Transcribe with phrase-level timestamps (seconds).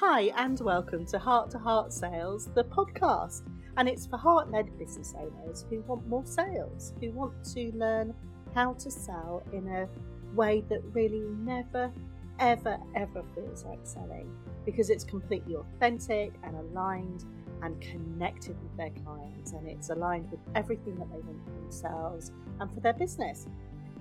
[0.00, 3.44] Hi, and welcome to Heart to Heart Sales, the podcast.
[3.78, 8.12] And it's for heart led business owners who want more sales, who want to learn
[8.54, 9.88] how to sell in a
[10.34, 11.90] way that really never,
[12.38, 14.30] ever, ever feels like selling
[14.66, 17.24] because it's completely authentic and aligned
[17.62, 22.32] and connected with their clients and it's aligned with everything that they want for themselves
[22.60, 23.46] and for their business.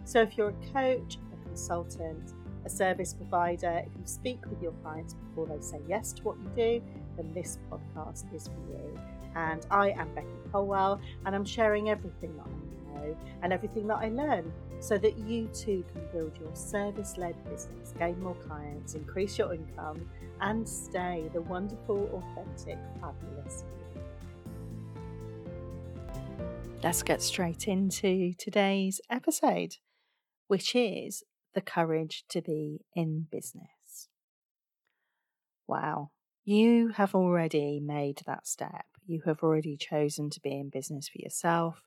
[0.04, 2.34] So if you're a coach, a consultant,
[2.66, 6.38] a service provider, if you speak with your clients before they say yes to what
[6.38, 6.82] you do,
[7.16, 9.00] then this podcast is for you.
[9.36, 13.98] And I am Becky Colwell, and I'm sharing everything that I know and everything that
[13.98, 18.96] I learn so that you too can build your service led business, gain more clients,
[18.96, 20.10] increase your income,
[20.42, 23.64] and stay the wonderful, authentic, fabulous.
[26.84, 29.78] Let's get straight into today's episode,
[30.48, 31.24] which is
[31.56, 34.10] the courage to be in business.
[35.68, 36.12] Wow,
[36.44, 38.86] you have already made that step.
[39.08, 41.82] You have already chosen to be in business for yourself.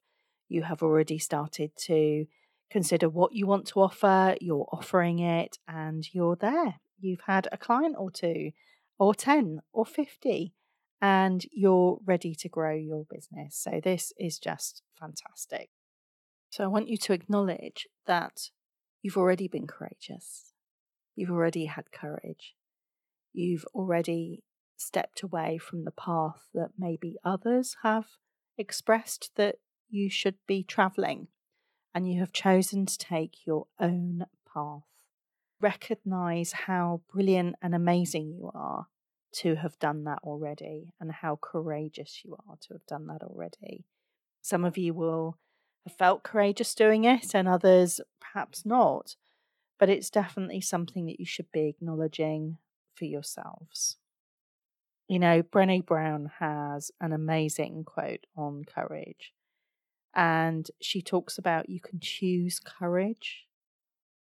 [0.49, 2.27] You have already started to
[2.71, 6.77] consider what you want to offer, you're offering it, and you're there.
[6.99, 8.51] You've had a client or two,
[8.99, 10.53] or 10, or 50,
[11.01, 13.57] and you're ready to grow your business.
[13.57, 15.71] So, this is just fantastic.
[16.51, 18.51] So, I want you to acknowledge that
[19.03, 20.53] You've already been courageous.
[21.15, 22.55] You've already had courage.
[23.33, 24.43] You've already
[24.77, 28.07] stepped away from the path that maybe others have
[28.57, 29.57] expressed that
[29.89, 31.29] you should be travelling,
[31.95, 34.83] and you have chosen to take your own path.
[35.61, 38.87] Recognize how brilliant and amazing you are
[39.33, 43.85] to have done that already, and how courageous you are to have done that already.
[44.43, 45.39] Some of you will
[45.87, 49.17] have felt courageous doing it, and others perhaps not.
[49.79, 52.59] But it's definitely something that you should be acknowledging
[52.95, 53.97] for yourselves.
[55.09, 59.33] You know, Brene Brown has an amazing quote on courage.
[60.15, 63.47] And she talks about you can choose courage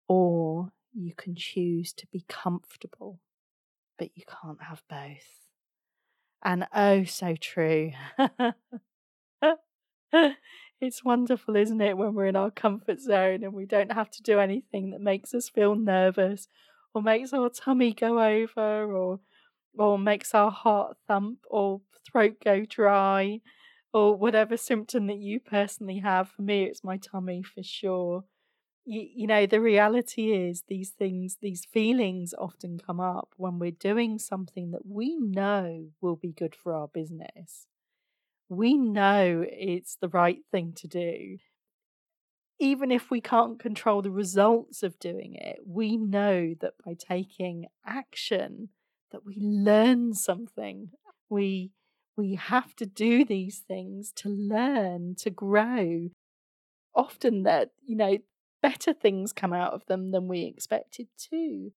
[0.09, 3.21] or you can choose to be comfortable,
[3.99, 5.41] but you can't have both.
[6.43, 7.93] And oh, so true.
[10.81, 14.23] It's wonderful, isn't it, when we're in our comfort zone and we don't have to
[14.23, 16.49] do anything that makes us feel nervous
[16.95, 19.21] or makes our tummy go over or
[19.79, 23.41] or makes our heart thump or throat go dry
[23.93, 26.31] or whatever symptom that you personally have.
[26.31, 28.25] For me, it's my tummy for sure.
[28.85, 33.71] You, you know, the reality is these things, these feelings often come up when we're
[33.73, 37.67] doing something that we know will be good for our business
[38.49, 41.39] we know it's the right thing to do.
[42.59, 47.67] Even if we can't control the results of doing it, we know that by taking
[47.85, 48.71] action
[49.13, 50.91] that we learn something.
[51.29, 51.73] We
[52.17, 56.09] we have to do these things to learn, to grow.
[56.95, 58.19] Often that, you know,
[58.63, 61.73] better things come out of them than we expected to.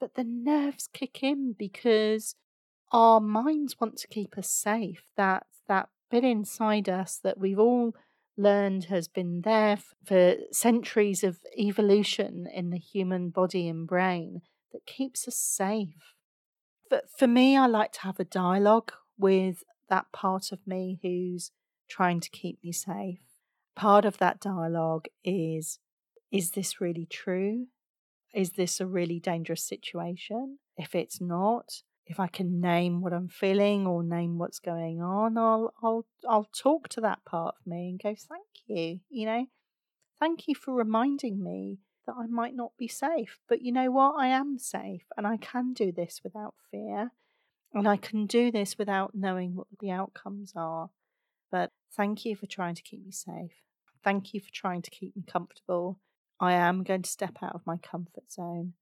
[0.00, 2.34] But the nerves kick in because
[2.92, 5.04] our minds want to keep us safe.
[5.16, 7.94] That that bit inside us that we've all
[8.36, 14.86] learned has been there for centuries of evolution in the human body and brain that
[14.86, 16.14] keeps us safe.
[16.90, 21.50] But for me, I like to have a dialogue with that part of me who's
[21.88, 23.20] trying to keep me safe.
[23.74, 25.78] Part of that dialogue is
[26.32, 27.66] is this really true?
[28.34, 30.58] Is this a really dangerous situation?
[30.76, 35.36] If it's not, if I can name what I'm feeling or name what's going on,
[35.36, 39.46] I'll I'll I'll talk to that part of me and go, thank you, you know,
[40.20, 43.40] thank you for reminding me that I might not be safe.
[43.48, 44.14] But you know what?
[44.18, 47.10] I am safe and I can do this without fear.
[47.74, 50.90] And I can do this without knowing what the outcomes are.
[51.50, 53.52] But thank you for trying to keep me safe.
[54.04, 55.98] Thank you for trying to keep me comfortable.
[56.38, 58.74] I am going to step out of my comfort zone,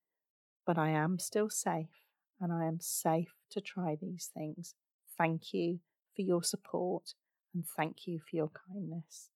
[0.67, 2.04] but I am still safe
[2.41, 4.75] and I am safe to try these things.
[5.17, 5.81] Thank you
[6.15, 7.15] for your support
[7.55, 9.31] and thank you for your kindness.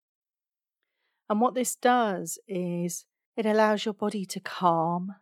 [1.31, 3.05] And what this does is
[3.37, 5.15] it allows your body to calm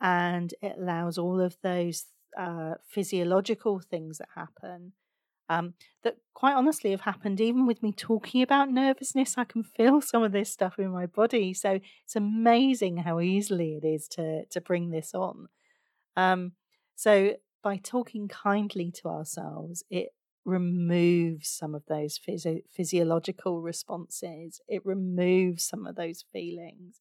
[0.00, 2.06] and it allows all of those
[2.38, 4.92] uh, physiological things that happen
[5.52, 9.36] um, that quite honestly have happened even with me talking about nervousness.
[9.36, 11.52] I can feel some of this stuff in my body.
[11.54, 15.48] So it's amazing how easily it is to, to bring this on.
[16.16, 16.52] Um,
[16.96, 20.08] so by talking kindly to ourselves, it
[20.44, 24.60] removes some of those physio- physiological responses.
[24.68, 27.00] It removes some of those feelings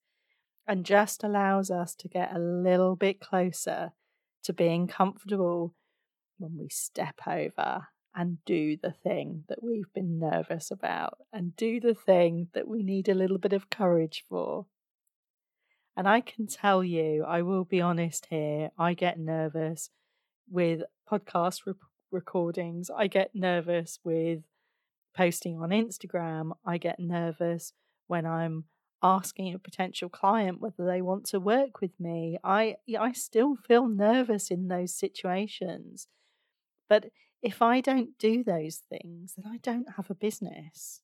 [0.67, 3.93] and just allows us to get a little bit closer
[4.43, 5.75] to being comfortable
[6.37, 11.79] when we step over and do the thing that we've been nervous about and do
[11.79, 14.65] the thing that we need a little bit of courage for.
[16.01, 19.91] And I can tell you, I will be honest here, I get nervous
[20.49, 21.75] with podcast re-
[22.11, 24.39] recordings, I get nervous with
[25.15, 27.73] posting on Instagram, I get nervous
[28.07, 28.63] when I'm
[29.03, 32.39] asking a potential client whether they want to work with me.
[32.43, 36.07] I I still feel nervous in those situations.
[36.89, 37.11] But
[37.43, 41.03] if I don't do those things, then I don't have a business.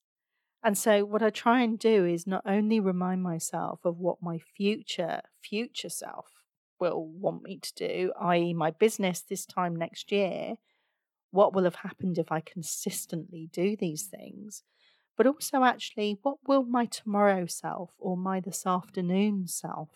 [0.63, 4.37] And so what I try and do is not only remind myself of what my
[4.37, 6.31] future future self
[6.79, 8.53] will want me to do, i.e.
[8.53, 10.55] my business this time next year,
[11.31, 14.63] what will have happened if I consistently do these things?
[15.17, 19.89] but also actually, what will my tomorrow self or my this afternoon self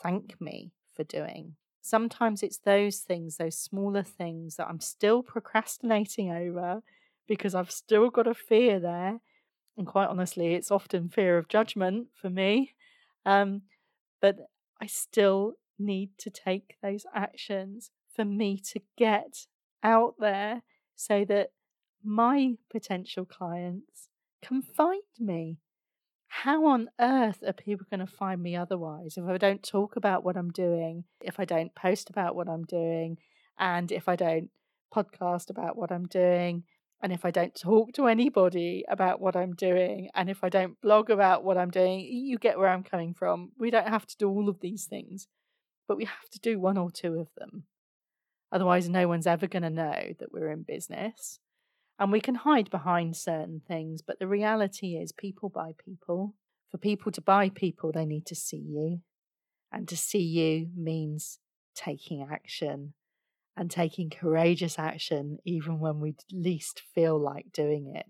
[0.00, 1.56] thank me for doing?
[1.80, 6.82] Sometimes it's those things, those smaller things that I'm still procrastinating over
[7.26, 9.20] because I've still got a fear there.
[9.76, 12.74] And quite honestly, it's often fear of judgment for me.
[13.24, 13.62] Um,
[14.20, 14.36] but
[14.80, 19.46] I still need to take those actions for me to get
[19.82, 20.62] out there
[20.94, 21.52] so that
[22.04, 24.08] my potential clients
[24.42, 25.58] can find me.
[26.28, 30.24] How on earth are people going to find me otherwise if I don't talk about
[30.24, 33.18] what I'm doing, if I don't post about what I'm doing,
[33.58, 34.50] and if I don't
[34.94, 36.64] podcast about what I'm doing,
[37.02, 40.80] and if I don't talk to anybody about what I'm doing, and if I don't
[40.82, 42.00] blog about what I'm doing?
[42.00, 43.52] You get where I'm coming from.
[43.58, 45.26] We don't have to do all of these things,
[45.88, 47.64] but we have to do one or two of them.
[48.52, 51.38] Otherwise, no one's ever going to know that we're in business.
[51.98, 56.34] And we can hide behind certain things, but the reality is people buy people.
[56.70, 59.00] For people to buy people, they need to see you.
[59.72, 61.38] And to see you means
[61.74, 62.94] taking action
[63.60, 68.06] and taking courageous action, even when we least feel like doing it.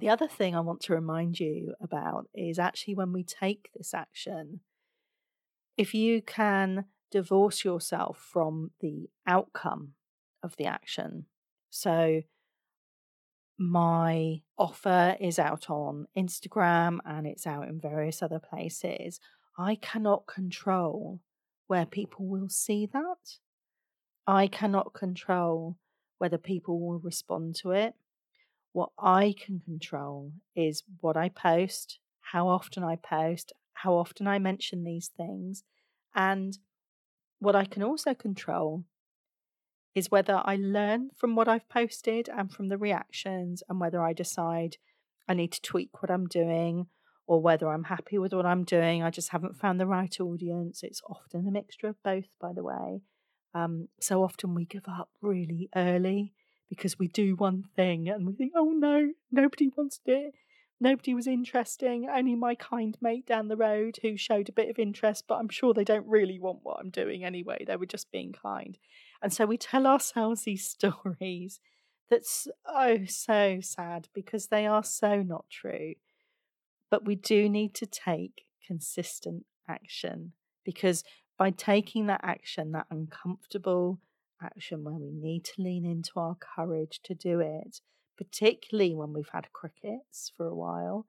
[0.00, 3.94] The other thing I want to remind you about is actually when we take this
[3.94, 4.58] action,
[5.76, 9.92] if you can divorce yourself from the outcome
[10.42, 11.26] of the action.
[11.70, 12.22] So,
[13.56, 19.20] my offer is out on Instagram and it's out in various other places.
[19.56, 21.20] I cannot control
[21.68, 23.38] where people will see that.
[24.26, 25.76] I cannot control
[26.18, 27.94] whether people will respond to it.
[28.72, 34.38] What I can control is what I post, how often I post, how often I
[34.38, 35.62] mention these things.
[36.14, 36.58] And
[37.38, 38.84] what I can also control
[39.94, 44.12] is whether I learn from what I've posted and from the reactions, and whether I
[44.12, 44.78] decide
[45.28, 46.86] I need to tweak what I'm doing
[47.26, 49.02] or whether I'm happy with what I'm doing.
[49.02, 50.82] I just haven't found the right audience.
[50.82, 53.02] It's often a mixture of both, by the way.
[53.54, 56.34] Um, so often we give up really early
[56.68, 60.34] because we do one thing and we think, oh no, nobody wants it.
[60.80, 64.78] Nobody was interesting, only my kind mate down the road who showed a bit of
[64.78, 67.64] interest, but I'm sure they don't really want what I'm doing anyway.
[67.64, 68.76] They were just being kind.
[69.22, 71.60] And so we tell ourselves these stories
[72.10, 75.94] that's oh so sad because they are so not true.
[76.90, 80.32] But we do need to take consistent action
[80.64, 81.04] because
[81.38, 84.00] by taking that action, that uncomfortable
[84.42, 87.80] action where we need to lean into our courage to do it,
[88.16, 91.06] particularly when we've had crickets for a while,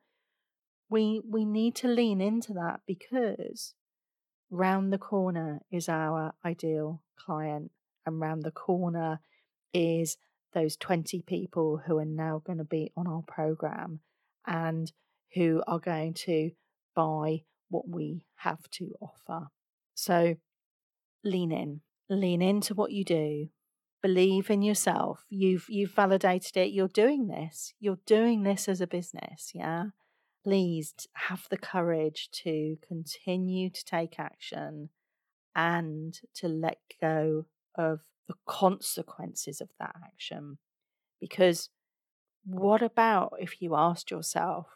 [0.89, 3.73] we we need to lean into that because
[4.49, 7.71] round the corner is our ideal client
[8.05, 9.19] and round the corner
[9.73, 10.17] is
[10.53, 13.99] those 20 people who are now going to be on our program
[14.47, 14.91] and
[15.33, 16.51] who are going to
[16.95, 19.47] buy what we have to offer.
[19.95, 20.35] So
[21.23, 23.47] lean in, lean into what you do.
[24.03, 25.25] Believe in yourself.
[25.29, 26.71] You've you've validated it.
[26.71, 27.73] You're doing this.
[27.79, 29.85] You're doing this as a business, yeah?
[30.43, 34.89] Please have the courage to continue to take action
[35.55, 40.59] and to let go of the consequences of that action.
[41.19, 41.69] Because
[42.45, 44.67] what about if you asked yourself,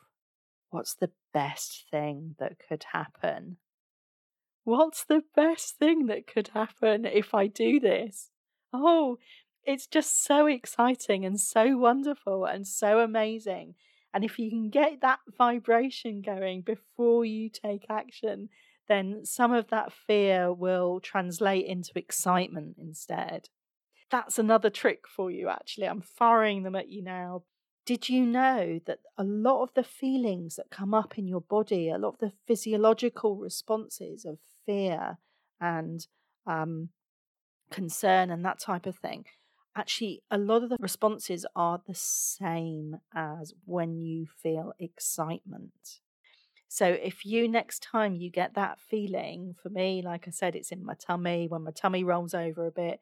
[0.72, 3.58] what's the best thing that could happen?
[4.64, 8.30] What's the best thing that could happen if I do this?
[8.72, 9.18] Oh,
[9.64, 13.76] it's just so exciting and so wonderful and so amazing.
[14.14, 18.50] And if you can get that vibration going before you take action,
[18.88, 23.50] then some of that fear will translate into excitement instead.
[24.10, 25.88] That's another trick for you, actually.
[25.88, 27.44] I'm firing them at you now.
[27.86, 31.90] Did you know that a lot of the feelings that come up in your body,
[31.90, 35.18] a lot of the physiological responses of fear
[35.60, 36.06] and
[36.46, 36.90] um,
[37.72, 39.26] concern and that type of thing,
[39.76, 46.00] actually, a lot of the responses are the same as when you feel excitement.
[46.68, 50.72] So if you next time you get that feeling, for me, like I said, it's
[50.72, 53.00] in my tummy, when my tummy rolls over a bit,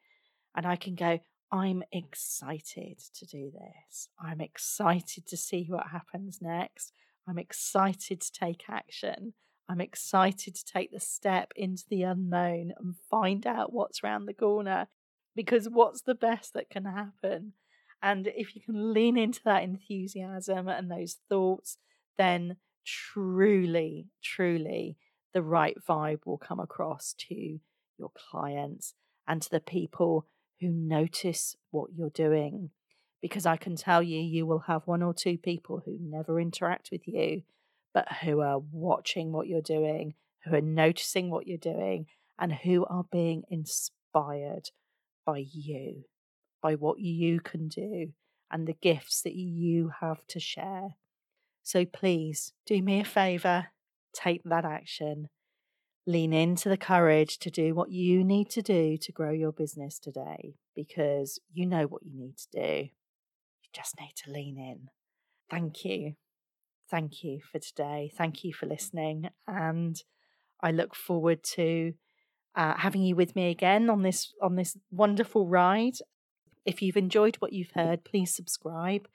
[0.55, 1.19] and I can go,
[1.51, 4.09] I'm excited to do this.
[4.19, 6.91] I'm excited to see what happens next.
[7.27, 9.33] I'm excited to take action.
[9.69, 14.33] I'm excited to take the step into the unknown and find out what's around the
[14.33, 14.87] corner
[15.35, 17.53] because what's the best that can happen?
[18.01, 21.77] And if you can lean into that enthusiasm and those thoughts,
[22.17, 24.97] then truly, truly
[25.33, 27.59] the right vibe will come across to
[27.97, 28.93] your clients
[29.27, 30.27] and to the people
[30.59, 32.71] who notice what you're doing.
[33.21, 36.89] Because I can tell you, you will have one or two people who never interact
[36.91, 37.43] with you,
[37.93, 42.05] but who are watching what you're doing, who are noticing what you're doing,
[42.39, 44.69] and who are being inspired
[45.25, 46.03] by you,
[46.61, 48.13] by what you can do,
[48.51, 50.95] and the gifts that you have to share.
[51.63, 53.67] So please do me a favor,
[54.13, 55.29] take that action.
[56.07, 59.99] Lean into the courage to do what you need to do to grow your business
[59.99, 62.83] today because you know what you need to do.
[62.83, 64.87] You just need to lean in.
[65.49, 66.13] Thank you.
[66.89, 68.09] Thank you for today.
[68.17, 69.29] Thank you for listening.
[69.47, 70.01] And
[70.63, 71.93] I look forward to
[72.55, 75.97] uh, having you with me again on this on this wonderful ride.
[76.65, 79.07] If you've enjoyed what you've heard, please subscribe.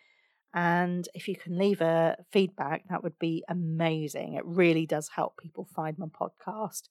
[0.55, 4.35] And if you can leave a feedback, that would be amazing.
[4.35, 6.83] It really does help people find my podcast.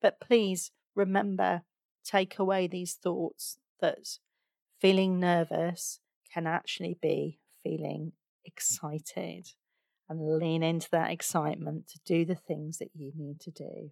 [0.00, 1.62] But please remember,
[2.04, 4.18] take away these thoughts that
[4.80, 6.00] feeling nervous
[6.32, 8.12] can actually be feeling
[8.44, 9.48] excited
[10.08, 13.90] and lean into that excitement to do the things that you need to do.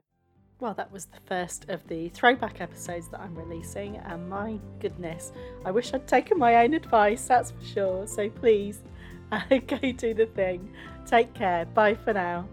[0.60, 5.32] Well, that was the first of the throwback episodes that I'm releasing, and my goodness,
[5.64, 8.06] I wish I'd taken my own advice, that's for sure.
[8.06, 8.80] So please
[9.66, 10.70] go do the thing.
[11.06, 11.64] Take care.
[11.66, 12.48] Bye for now.